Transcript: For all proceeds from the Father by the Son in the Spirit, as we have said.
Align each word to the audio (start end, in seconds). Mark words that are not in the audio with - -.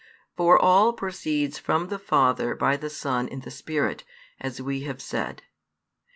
For 0.35 0.57
all 0.57 0.93
proceeds 0.93 1.59
from 1.59 1.89
the 1.89 1.99
Father 1.99 2.55
by 2.55 2.75
the 2.75 2.89
Son 2.89 3.27
in 3.27 3.41
the 3.41 3.51
Spirit, 3.51 4.03
as 4.39 4.59
we 4.59 4.81
have 4.81 4.99
said. 4.99 5.43